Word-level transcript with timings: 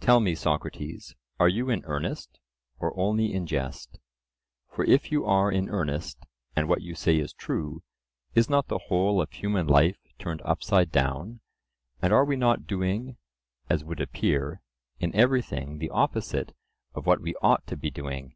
Tell 0.00 0.20
me, 0.20 0.34
Socrates, 0.34 1.14
are 1.38 1.50
you 1.50 1.68
in 1.68 1.84
earnest, 1.84 2.38
or 2.78 2.98
only 2.98 3.34
in 3.34 3.46
jest? 3.46 3.98
For 4.70 4.86
if 4.86 5.12
you 5.12 5.26
are 5.26 5.52
in 5.52 5.68
earnest, 5.68 6.16
and 6.56 6.66
what 6.66 6.80
you 6.80 6.94
say 6.94 7.18
is 7.18 7.34
true, 7.34 7.82
is 8.34 8.48
not 8.48 8.68
the 8.68 8.78
whole 8.88 9.20
of 9.20 9.30
human 9.32 9.66
life 9.66 9.98
turned 10.18 10.40
upside 10.46 10.90
down; 10.90 11.40
and 12.00 12.10
are 12.10 12.24
we 12.24 12.36
not 12.36 12.66
doing, 12.66 13.18
as 13.68 13.84
would 13.84 14.00
appear, 14.00 14.62
in 14.98 15.14
everything 15.14 15.76
the 15.76 15.90
opposite 15.90 16.56
of 16.94 17.04
what 17.04 17.20
we 17.20 17.34
ought 17.42 17.66
to 17.66 17.76
be 17.76 17.90
doing? 17.90 18.34